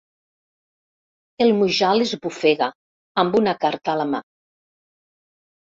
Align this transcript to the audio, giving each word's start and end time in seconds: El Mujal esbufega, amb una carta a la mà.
El 1.45 1.53
Mujal 1.59 2.05
esbufega, 2.07 2.71
amb 3.25 3.39
una 3.43 3.55
carta 3.67 3.95
a 3.95 3.99
la 4.03 4.09
mà. 4.15 4.25